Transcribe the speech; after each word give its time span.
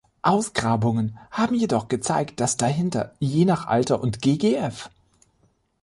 Ausgrabungen 0.23 1.19
haben 1.29 1.53
jedoch 1.53 1.87
gezeigt, 1.87 2.39
dass 2.39 2.57
dahinter 2.57 3.13
je 3.19 3.45
nach 3.45 3.67
Alter 3.67 4.01
und 4.01 4.19
ggf. 4.19 4.89